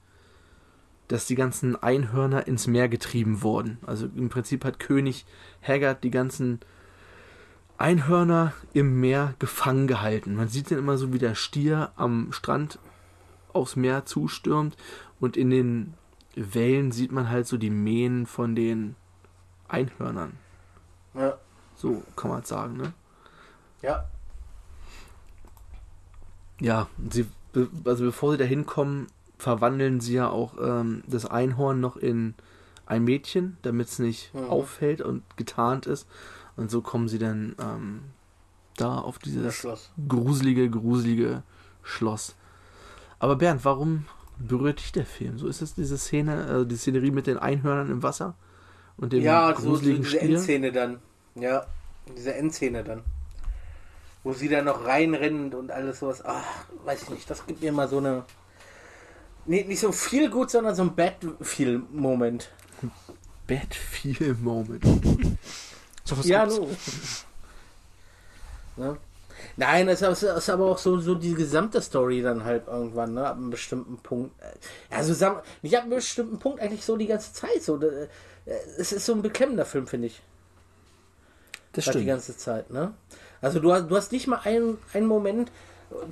dass 1.08 1.26
die 1.26 1.34
ganzen 1.34 1.80
Einhörner 1.80 2.46
ins 2.46 2.66
Meer 2.66 2.88
getrieben 2.88 3.42
wurden. 3.42 3.78
Also 3.86 4.06
im 4.06 4.28
Prinzip 4.28 4.64
hat 4.64 4.78
König 4.78 5.24
Haggard 5.62 6.02
die 6.04 6.10
ganzen 6.10 6.60
Einhörner 7.78 8.52
im 8.72 9.00
Meer 9.00 9.34
gefangen 9.38 9.86
gehalten. 9.86 10.34
Man 10.34 10.48
sieht 10.48 10.70
dann 10.70 10.78
immer 10.78 10.98
so, 10.98 11.12
wie 11.12 11.18
der 11.18 11.34
Stier 11.34 11.92
am 11.96 12.32
Strand 12.32 12.78
aufs 13.52 13.76
Meer 13.76 14.04
zustürmt 14.04 14.76
und 15.20 15.36
in 15.36 15.50
den 15.50 15.94
Wellen 16.34 16.92
sieht 16.92 17.12
man 17.12 17.30
halt 17.30 17.46
so 17.46 17.56
die 17.56 17.70
Mähen 17.70 18.26
von 18.26 18.54
den 18.54 18.96
Einhörnern. 19.68 20.32
Ja. 21.14 21.38
So 21.74 22.02
kann 22.14 22.30
man 22.30 22.44
sagen, 22.44 22.76
ne? 22.76 22.92
Ja. 23.82 24.06
Ja, 26.60 26.88
sie, 27.10 27.26
also 27.84 28.04
bevor 28.04 28.32
sie 28.32 28.38
da 28.38 28.44
hinkommen, 28.44 29.08
verwandeln 29.38 30.00
sie 30.00 30.14
ja 30.14 30.28
auch 30.30 30.54
ähm, 30.60 31.02
das 31.06 31.26
Einhorn 31.26 31.80
noch 31.80 31.96
in 31.96 32.34
ein 32.86 33.04
Mädchen, 33.04 33.56
damit 33.62 33.88
es 33.88 33.98
nicht 33.98 34.32
Mhm. 34.34 34.44
auffällt 34.50 35.00
und 35.00 35.22
getarnt 35.36 35.86
ist. 35.86 36.06
Und 36.56 36.70
so 36.70 36.80
kommen 36.80 37.08
sie 37.08 37.18
dann 37.18 37.54
ähm, 37.60 38.00
da 38.76 38.98
auf 38.98 39.18
dieses 39.18 39.54
Schloss. 39.56 39.90
gruselige, 40.08 40.70
gruselige 40.70 41.42
Schloss. 41.82 42.34
Aber 43.18 43.36
Bernd, 43.36 43.64
warum 43.64 44.06
berührt 44.38 44.80
dich 44.80 44.92
der 44.92 45.06
Film? 45.06 45.38
So 45.38 45.48
ist 45.48 45.62
es 45.62 45.74
diese 45.74 45.98
Szene, 45.98 46.62
äh, 46.62 46.66
die 46.66 46.76
Szenerie 46.76 47.10
mit 47.10 47.26
den 47.26 47.38
Einhörnern 47.38 47.90
im 47.90 48.02
Wasser 48.02 48.34
und 48.96 49.12
dem 49.12 49.22
Ja, 49.22 49.54
so, 49.54 49.62
so 49.62 49.68
gruseligen 49.70 50.02
diese 50.02 50.16
Stier? 50.16 50.30
Endszene 50.36 50.72
dann. 50.72 50.98
Ja, 51.34 51.66
diese 52.16 52.34
Endszene 52.34 52.84
dann. 52.84 53.02
Wo 54.24 54.32
sie 54.32 54.48
dann 54.48 54.64
noch 54.64 54.84
reinrennen 54.86 55.52
und 55.54 55.70
alles 55.70 56.00
sowas. 56.00 56.22
Ach, 56.24 56.42
weiß 56.84 57.02
ich 57.04 57.10
nicht. 57.10 57.30
Das 57.30 57.46
gibt 57.46 57.60
mir 57.62 57.72
mal 57.72 57.88
so 57.88 57.98
eine. 57.98 58.24
Nee, 59.46 59.64
nicht 59.64 59.80
so 59.80 59.92
viel 59.92 60.28
gut, 60.30 60.50
sondern 60.50 60.74
so 60.74 60.82
ein 60.82 60.94
Bad-Feel-Moment. 60.94 62.50
Bad 63.46 63.74
Feel 63.74 64.34
Moment. 64.34 64.84
So 66.04 66.18
was 66.18 66.26
Ja, 66.26 66.44
gibt's. 66.46 67.24
no. 68.76 68.84
ne? 68.84 68.96
Nein, 69.56 69.88
es 69.88 70.02
ist, 70.02 70.22
ist 70.24 70.50
aber 70.50 70.66
auch 70.66 70.78
so, 70.78 70.98
so 70.98 71.14
die 71.14 71.34
gesamte 71.34 71.80
Story 71.80 72.22
dann 72.22 72.44
halt 72.44 72.66
irgendwann, 72.66 73.14
ne? 73.14 73.26
Ab 73.26 73.36
einem 73.36 73.50
bestimmten 73.50 73.98
Punkt. 73.98 74.34
Also 74.90 75.14
sam- 75.14 75.40
nicht 75.62 75.76
ab 75.76 75.82
einem 75.84 75.90
bestimmten 75.94 76.38
Punkt, 76.38 76.60
eigentlich 76.60 76.84
so 76.84 76.96
die 76.96 77.06
ganze 77.06 77.32
Zeit. 77.32 77.62
So, 77.62 77.80
äh, 77.80 78.08
es 78.78 78.92
ist 78.92 79.06
so 79.06 79.12
ein 79.12 79.22
beklemmender 79.22 79.64
Film, 79.64 79.86
finde 79.86 80.08
ich. 80.08 80.20
Das 81.72 81.86
Halt 81.86 81.98
die 81.98 82.04
ganze 82.06 82.36
Zeit, 82.36 82.70
ne? 82.70 82.94
Also 83.42 83.60
du 83.60 83.72
hast, 83.72 83.86
du 83.88 83.96
hast 83.96 84.10
nicht 84.12 84.26
mal 84.26 84.40
einen, 84.44 84.78
einen 84.94 85.06
Moment, 85.06 85.52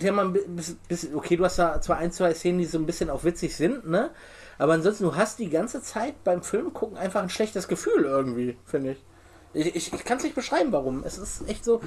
der 0.00 0.12
man 0.12 0.32
bis, 0.32 0.76
bis, 0.88 1.08
okay, 1.14 1.36
du 1.36 1.44
hast 1.44 1.58
da 1.58 1.80
zwar 1.80 1.98
ein, 1.98 2.12
zwei 2.12 2.32
Szenen, 2.34 2.58
die 2.58 2.64
so 2.64 2.78
ein 2.78 2.86
bisschen 2.86 3.10
auch 3.10 3.24
witzig 3.24 3.56
sind, 3.56 3.88
ne? 3.88 4.10
Aber 4.58 4.74
ansonsten, 4.74 5.04
du 5.04 5.16
hast 5.16 5.38
die 5.40 5.50
ganze 5.50 5.82
Zeit 5.82 6.22
beim 6.22 6.42
Film 6.42 6.72
gucken 6.72 6.96
einfach 6.96 7.22
ein 7.22 7.30
schlechtes 7.30 7.66
Gefühl 7.66 8.04
irgendwie, 8.04 8.56
finde 8.64 8.92
ich. 8.92 9.04
Ich, 9.52 9.76
ich, 9.76 9.92
ich 9.92 10.04
kann 10.04 10.18
es 10.18 10.24
nicht 10.24 10.34
beschreiben, 10.34 10.72
warum. 10.72 11.02
Es 11.04 11.18
ist 11.18 11.48
echt 11.48 11.64
so. 11.64 11.80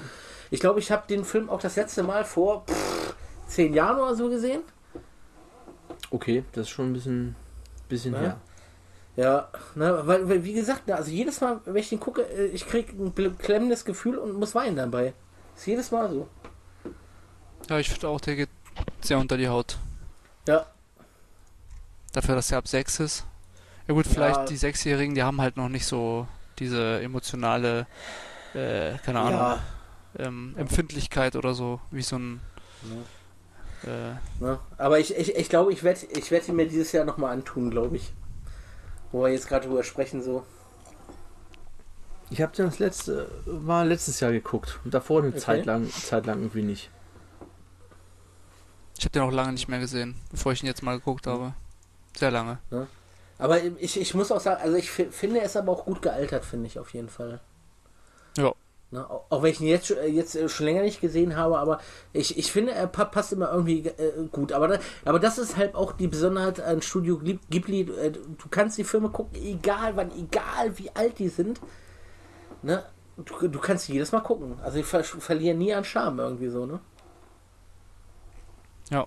Ich 0.51 0.60
glaube, 0.60 0.79
ich 0.79 0.91
habe 0.91 1.08
den 1.08 1.24
Film 1.25 1.50
auch 1.50 1.60
das 1.60 1.75
letzte 1.75 2.03
Mal 2.03 2.25
vor 2.25 2.65
pff, 2.65 3.15
zehn 3.48 3.74
Jahren 3.74 4.00
oder 4.00 4.15
so 4.15 4.29
gesehen. 4.29 4.62
Okay, 6.12 6.44
das 6.53 6.63
ist 6.63 6.70
schon 6.70 6.89
ein 6.89 6.94
bisschen, 6.94 7.36
bisschen 7.89 8.13
Ja. 8.13 8.20
her. 8.20 8.38
Ja, 9.15 9.50
ne, 9.74 10.01
weil, 10.06 10.29
weil 10.29 10.44
wie 10.44 10.53
gesagt, 10.53 10.88
ne, 10.88 10.96
also 10.96 11.10
jedes 11.10 11.41
Mal, 11.41 11.60
wenn 11.65 11.75
ich 11.77 11.89
den 11.89 12.00
gucke, 12.00 12.22
äh, 12.22 12.46
ich 12.48 12.67
kriege 12.67 12.91
ein 12.94 13.13
beklemmendes 13.13 13.84
Gefühl 13.84 14.17
und 14.17 14.34
muss 14.34 14.53
weinen 14.53 14.75
dabei. 14.75 15.13
Ist 15.56 15.65
jedes 15.65 15.89
Mal 15.89 16.10
so. 16.10 16.27
Ja, 17.69 17.79
ich 17.79 17.89
finde 17.89 18.07
auch, 18.09 18.21
der 18.21 18.36
geht 18.36 18.50
sehr 19.01 19.17
unter 19.19 19.38
die 19.38 19.47
Haut. 19.50 19.77
Ja. 20.47 20.65
Dafür, 22.13 22.36
dass 22.36 22.51
er 22.51 22.59
ab 22.59 22.67
6 22.67 23.00
ist. 23.01 23.25
Ja 23.88 23.93
gut, 23.93 24.07
vielleicht 24.07 24.38
Ja. 24.38 24.45
die 24.45 24.57
Sechsjährigen, 24.57 25.15
die 25.15 25.24
haben 25.24 25.41
halt 25.41 25.57
noch 25.57 25.69
nicht 25.69 25.86
so 25.86 26.27
diese 26.59 27.00
emotionale, 27.01 27.86
äh, 28.53 28.97
keine 29.05 29.19
Ahnung, 29.19 29.39
Ja. 29.39 29.59
ähm, 30.17 30.55
Empfindlichkeit 30.57 31.36
oder 31.36 31.53
so, 31.53 31.79
wie 31.91 32.01
so 32.01 32.17
ein 32.17 32.41
äh, 33.83 34.13
Ne? 34.43 34.59
Aber 34.77 35.00
ich, 35.00 35.15
ich, 35.15 35.36
ich 35.36 35.50
glaube, 35.50 35.71
ich 35.71 35.83
werde 35.83 36.00
ich 36.09 36.31
werd 36.31 36.47
ihn 36.47 36.55
mir 36.55 36.67
dieses 36.67 36.91
Jahr 36.91 37.05
nochmal 37.05 37.33
antun, 37.33 37.69
glaube 37.69 37.97
ich. 37.97 38.12
Wo 39.12 39.21
wir 39.24 39.29
jetzt 39.29 39.47
gerade 39.47 39.67
drüber 39.67 39.83
sprechen, 39.83 40.21
so. 40.24 40.43
Ich 42.29 42.41
habe 42.41 42.51
das 42.55 42.79
letzte, 42.79 43.29
war 43.45 43.86
letztes 43.86 44.19
Jahr 44.19 44.31
geguckt 44.31 44.79
und 44.83 44.93
davor 44.93 45.19
eine 45.21 45.29
Okay. 45.29 45.39
Zeit 45.39 45.65
lang, 45.65 45.89
Zeit 45.91 46.25
lang 46.25 46.39
irgendwie 46.39 46.63
nicht. 46.63 46.89
Ich 48.97 49.05
habe 49.05 49.11
den 49.11 49.21
auch 49.21 49.31
lange 49.31 49.51
nicht 49.53 49.67
mehr 49.67 49.79
gesehen, 49.79 50.15
bevor 50.31 50.51
ich 50.51 50.63
ihn 50.63 50.67
jetzt 50.67 50.81
mal 50.83 50.97
geguckt 50.97 51.27
habe. 51.27 51.53
Sehr 52.17 52.31
lange. 52.31 52.57
Aber 53.37 53.63
ich, 53.63 53.99
ich 53.99 54.13
muss 54.15 54.31
auch 54.31 54.39
sagen, 54.39 54.61
also 54.61 54.75
ich 54.75 54.89
fi- 54.89 55.11
finde, 55.11 55.39
er 55.39 55.45
ist 55.45 55.55
aber 55.55 55.71
auch 55.71 55.85
gut 55.85 56.01
gealtert, 56.01 56.43
finde 56.43 56.65
ich 56.65 56.79
auf 56.79 56.93
jeden 56.93 57.09
Fall. 57.09 57.39
Ja. 58.37 58.53
Ne? 58.89 59.07
Auch, 59.07 59.25
auch 59.29 59.43
wenn 59.43 59.51
ich 59.51 59.61
ihn 59.61 59.67
jetzt, 59.67 59.85
schon- 59.87 59.97
jetzt 60.11 60.35
äh, 60.35 60.49
schon 60.49 60.65
länger 60.65 60.81
nicht 60.81 60.99
gesehen 61.01 61.35
habe, 61.35 61.59
aber 61.59 61.79
ich, 62.13 62.37
ich 62.39 62.51
finde, 62.51 62.71
er 62.71 62.87
pa- 62.87 63.05
passt 63.05 63.33
immer 63.33 63.51
irgendwie 63.51 63.85
äh, 63.85 64.27
gut. 64.31 64.51
Aber, 64.53 64.67
da, 64.67 64.79
aber 65.05 65.19
das 65.19 65.37
ist 65.37 65.57
halt 65.57 65.75
auch 65.75 65.91
die 65.91 66.07
Besonderheit 66.07 66.59
an 66.59 66.81
Studio 66.81 67.17
Ghib- 67.19 67.41
Ghibli. 67.51 67.81
äh, 67.81 68.11
Du 68.11 68.49
kannst 68.49 68.79
die 68.79 68.83
Filme 68.83 69.09
gucken, 69.09 69.35
egal 69.39 69.95
wann, 69.95 70.09
egal 70.17 70.75
wie 70.79 70.89
alt 70.95 71.19
die 71.19 71.29
sind. 71.29 71.59
Ne? 72.63 72.83
Du, 73.17 73.47
du 73.47 73.59
kannst 73.59 73.87
jedes 73.89 74.11
Mal 74.11 74.21
gucken. 74.21 74.57
Also 74.63 74.77
die 74.77 74.83
ver 74.83 75.03
verlieren 75.03 75.59
nie 75.59 75.73
an 75.73 75.83
Charme 75.83 76.19
irgendwie 76.19 76.49
so, 76.49 76.65
ne? 76.65 76.79
Ja. 78.89 79.05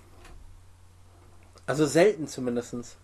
Also 1.70 1.86
selten 1.86 2.26
zumindestens. 2.26 2.96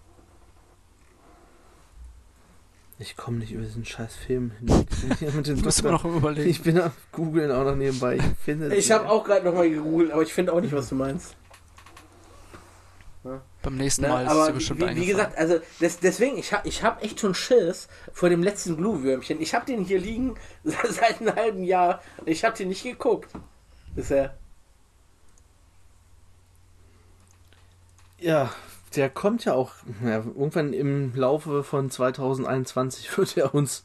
Ich 2.98 3.16
komme 3.16 3.38
nicht 3.38 3.52
über 3.52 3.62
diesen 3.62 3.84
scheiß 3.84 4.16
Film 4.16 4.50
hin. 4.58 4.86
Ich 5.10 5.22
immer 5.22 5.42
Doktor- 5.42 5.92
noch 5.92 6.04
Überlegen. 6.04 6.50
Ich 6.50 6.62
bin 6.62 6.80
am 6.80 6.90
googeln 7.12 7.52
auch 7.52 7.62
noch 7.64 7.76
nebenbei. 7.76 8.16
Ich 8.16 8.24
finde 8.44 8.74
Ich 8.74 8.90
habe 8.90 9.08
auch 9.08 9.22
gerade 9.22 9.44
nochmal 9.44 9.70
gegoogelt, 9.70 10.10
aber 10.10 10.22
ich 10.22 10.32
finde 10.34 10.52
auch 10.52 10.60
nicht, 10.60 10.72
was 10.72 10.88
du 10.88 10.96
meinst. 10.96 11.36
Beim 13.62 13.76
nächsten 13.76 14.02
Ne, 14.02 14.08
Mal 14.08 14.24
ist 14.26 14.32
es 14.32 14.54
bestimmt 14.54 14.80
wie, 14.80 14.96
wie 14.96 15.06
gesagt, 15.06 15.36
also 15.38 15.60
des, 15.80 15.98
deswegen, 16.00 16.38
ich 16.38 16.52
habe 16.52 16.66
ich 16.68 16.82
hab 16.82 17.02
echt 17.04 17.20
schon 17.20 17.34
Schiss 17.34 17.86
vor 18.12 18.28
dem 18.30 18.42
letzten 18.42 18.76
Glühwürmchen. 18.76 19.40
Ich 19.40 19.54
habe 19.54 19.66
den 19.66 19.84
hier 19.84 19.98
liegen 20.00 20.34
seit 20.64 21.20
einem 21.20 21.34
halben 21.36 21.62
Jahr. 21.64 22.00
Ich 22.24 22.44
habe 22.44 22.56
den 22.56 22.68
nicht 22.68 22.82
geguckt. 22.82 23.30
Bisher. 23.94 24.36
Ja, 28.18 28.52
der 28.94 29.10
kommt 29.10 29.44
ja 29.44 29.52
auch 29.52 29.72
ja, 30.02 30.16
irgendwann 30.16 30.72
im 30.72 31.14
Laufe 31.14 31.62
von 31.62 31.90
2021 31.90 33.16
wird 33.18 33.36
er 33.36 33.54
uns 33.54 33.84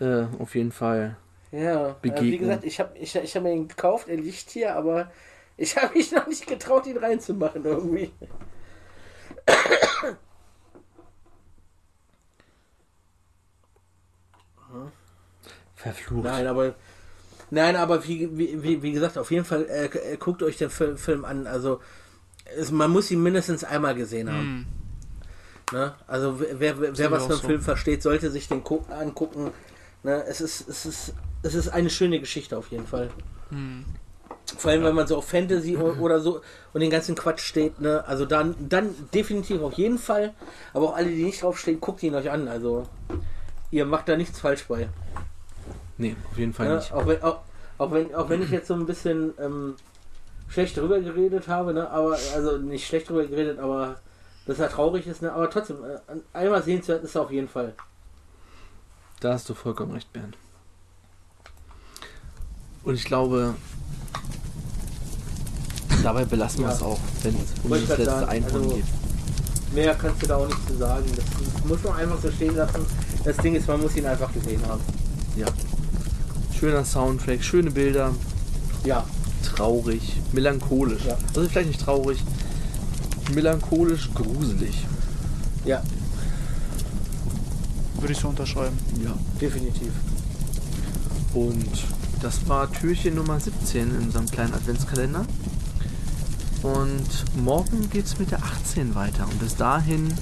äh, 0.00 0.24
auf 0.38 0.54
jeden 0.54 0.72
Fall. 0.72 1.16
Ja, 1.52 1.90
äh, 1.90 1.94
wie 2.02 2.10
Begegnen. 2.10 2.38
gesagt, 2.40 2.64
ich 2.64 2.80
habe 2.80 2.98
ich, 2.98 3.14
ich 3.14 3.36
hab 3.36 3.42
mir 3.42 3.50
den 3.50 3.68
gekauft, 3.68 4.08
er 4.08 4.16
liegt 4.16 4.50
hier, 4.50 4.74
aber 4.74 5.10
ich 5.56 5.76
habe 5.82 5.94
mich 5.96 6.12
noch 6.12 6.26
nicht 6.26 6.46
getraut, 6.46 6.86
ihn 6.86 6.98
reinzumachen 6.98 7.64
irgendwie. 7.64 8.10
Verflucht. 15.76 16.24
Nein, 16.24 16.46
aber 16.46 16.74
nein, 17.50 17.76
aber 17.76 18.04
wie, 18.06 18.36
wie, 18.36 18.62
wie, 18.62 18.82
wie 18.82 18.92
gesagt, 18.92 19.16
auf 19.18 19.30
jeden 19.30 19.44
Fall 19.44 19.66
äh, 19.66 19.84
äh, 19.86 20.16
guckt 20.16 20.42
euch 20.42 20.56
den 20.56 20.70
Film, 20.70 20.96
Film 20.96 21.24
an. 21.24 21.46
Also 21.46 21.80
es, 22.56 22.70
man 22.70 22.90
muss 22.90 23.10
ihn 23.10 23.22
mindestens 23.22 23.64
einmal 23.64 23.94
gesehen 23.94 24.28
haben. 24.30 24.66
Hm. 25.72 25.78
Ne? 25.78 25.94
Also 26.06 26.38
wer, 26.40 26.80
wer, 26.80 26.96
wer 26.96 27.10
was 27.10 27.24
einen 27.24 27.32
so. 27.32 27.46
Film 27.46 27.60
versteht, 27.60 28.02
sollte 28.02 28.30
sich 28.30 28.46
den 28.48 28.62
gu- 28.62 28.84
angucken. 28.90 29.50
Ne? 30.04 30.24
Es 30.28 30.40
ist 30.40 30.68
es 30.68 30.86
ist 30.86 31.14
es 31.42 31.54
ist 31.54 31.68
eine 31.68 31.90
schöne 31.90 32.20
Geschichte 32.20 32.56
auf 32.56 32.68
jeden 32.70 32.86
Fall. 32.86 33.10
Hm. 33.50 33.84
Vor 34.58 34.70
allem, 34.70 34.84
wenn 34.84 34.94
man 34.94 35.08
so 35.08 35.16
auf 35.16 35.28
Fantasy 35.28 35.76
oder 36.00 36.20
so 36.20 36.40
und 36.72 36.80
den 36.80 36.90
ganzen 36.90 37.16
Quatsch 37.16 37.40
steht, 37.40 37.80
ne? 37.80 38.04
Also 38.06 38.26
dann, 38.26 38.54
dann 38.68 38.94
definitiv 39.12 39.60
auf 39.62 39.72
jeden 39.74 39.98
Fall. 39.98 40.34
Aber 40.72 40.90
auch 40.90 40.96
alle, 40.96 41.08
die 41.08 41.24
nicht 41.24 41.42
draufstehen, 41.42 41.80
guckt 41.80 42.02
ihn 42.04 42.14
euch 42.14 42.30
an. 42.30 42.46
Also 42.46 42.86
ihr 43.72 43.84
macht 43.86 44.08
da 44.08 44.16
nichts 44.16 44.38
falsch 44.38 44.66
bei. 44.68 44.88
Nee, 45.98 46.14
auf 46.30 46.38
jeden 46.38 46.52
Fall 46.52 46.68
Ne? 46.68 46.76
nicht. 46.76 46.92
Auch, 46.92 47.06
wenn, 47.08 47.22
auch, 47.22 47.40
auch, 47.78 47.90
wenn, 47.90 48.14
auch 48.14 48.28
wenn 48.28 48.40
ich 48.42 48.50
jetzt 48.50 48.68
so 48.68 48.74
ein 48.74 48.86
bisschen 48.86 49.34
ähm, 49.40 49.74
schlecht 50.48 50.76
drüber 50.76 51.00
geredet 51.00 51.48
habe, 51.48 51.74
ne? 51.74 51.88
Aber 51.90 52.16
also 52.34 52.58
nicht 52.58 52.86
schlecht 52.86 53.08
drüber 53.08 53.24
geredet, 53.26 53.58
aber 53.58 53.96
dass 54.46 54.58
er 54.58 54.68
traurig 54.68 55.06
ist, 55.06 55.22
ne? 55.22 55.32
Aber 55.32 55.50
trotzdem, 55.50 55.76
äh, 55.84 55.98
einmal 56.32 56.62
sehenswert 56.62 57.02
ist 57.04 57.14
er 57.14 57.22
auf 57.22 57.30
jeden 57.30 57.48
Fall. 57.48 57.74
Da 59.20 59.32
hast 59.32 59.48
du 59.48 59.54
vollkommen 59.54 59.92
recht, 59.92 60.12
Bernd. 60.12 60.36
Und 62.84 62.94
ich 62.94 63.04
glaube, 63.04 63.54
dabei 66.02 66.24
belassen 66.24 66.60
wir 66.60 66.68
Ja. 66.68 66.74
es 66.74 66.82
auch, 66.82 66.98
wenn 67.22 67.34
es 67.34 67.52
um 67.64 67.70
das 67.70 67.88
letzte 67.88 68.04
sagen, 68.04 68.28
Einhorn 68.28 68.54
also- 68.62 68.76
geht. 68.76 68.84
Mehr 69.74 69.94
kannst 69.96 70.22
du 70.22 70.26
da 70.28 70.36
auch 70.36 70.46
nicht 70.46 70.68
zu 70.68 70.76
sagen. 70.76 71.04
Das, 71.16 71.24
das 71.24 71.64
muss 71.64 71.82
man 71.82 71.96
einfach 71.96 72.20
so 72.22 72.30
stehen 72.30 72.54
lassen. 72.54 72.86
Das 73.24 73.36
Ding 73.38 73.56
ist, 73.56 73.66
man 73.66 73.80
muss 73.80 73.96
ihn 73.96 74.06
einfach 74.06 74.32
gesehen 74.32 74.64
haben. 74.66 74.80
Ja. 75.34 75.46
Schöner 76.58 76.84
Soundtrack, 76.84 77.42
schöne 77.42 77.70
Bilder, 77.70 78.14
Ja, 78.84 79.04
traurig, 79.44 80.16
melancholisch. 80.32 81.04
Ja. 81.06 81.16
Also 81.34 81.48
vielleicht 81.48 81.68
nicht 81.68 81.80
traurig, 81.80 82.18
melancholisch, 83.34 84.10
gruselig. 84.14 84.86
ja, 85.64 85.82
Würde 88.00 88.12
ich 88.12 88.18
so 88.18 88.28
unterschreiben. 88.28 88.78
Ja. 89.04 89.14
definitiv. 89.40 89.92
Und 91.34 91.84
das 92.22 92.48
war 92.48 92.70
Türchen 92.72 93.14
Nummer 93.14 93.38
17 93.40 93.90
in 93.90 94.04
unserem 94.06 94.26
kleinen 94.26 94.54
Adventskalender. 94.54 95.26
Und 96.62 97.36
morgen 97.36 97.90
geht 97.90 98.06
es 98.06 98.18
mit 98.18 98.30
der 98.30 98.42
18 98.42 98.94
weiter. 98.94 99.24
Und 99.24 99.38
bis 99.38 99.54
dahin 99.56 100.12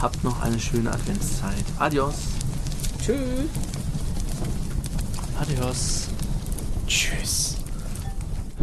habt 0.00 0.22
noch 0.24 0.40
eine 0.40 0.58
schöne 0.60 0.90
Adventszeit. 0.92 1.64
Adios. 1.78 2.14
Tschüss. 3.04 3.16
Adios. 5.40 6.06
Tschüss. 6.86 7.51